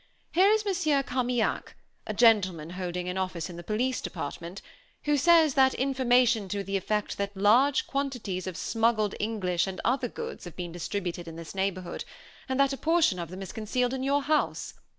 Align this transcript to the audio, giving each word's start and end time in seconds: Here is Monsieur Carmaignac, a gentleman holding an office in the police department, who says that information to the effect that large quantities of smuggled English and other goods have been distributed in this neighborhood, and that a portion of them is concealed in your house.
Here 0.31 0.49
is 0.49 0.65
Monsieur 0.65 1.03
Carmaignac, 1.03 1.75
a 2.07 2.13
gentleman 2.15 2.71
holding 2.71 3.07
an 3.07 3.19
office 3.19 3.51
in 3.51 3.55
the 3.55 3.61
police 3.63 4.01
department, 4.01 4.63
who 5.03 5.15
says 5.15 5.53
that 5.53 5.75
information 5.75 6.49
to 6.49 6.63
the 6.63 6.75
effect 6.75 7.19
that 7.19 7.37
large 7.37 7.85
quantities 7.85 8.47
of 8.47 8.57
smuggled 8.57 9.13
English 9.19 9.67
and 9.67 9.79
other 9.85 10.07
goods 10.07 10.45
have 10.45 10.55
been 10.55 10.71
distributed 10.71 11.27
in 11.27 11.35
this 11.35 11.53
neighborhood, 11.53 12.03
and 12.49 12.59
that 12.59 12.73
a 12.73 12.77
portion 12.77 13.19
of 13.19 13.29
them 13.29 13.43
is 13.43 13.51
concealed 13.51 13.93
in 13.93 14.01
your 14.01 14.23
house. 14.23 14.73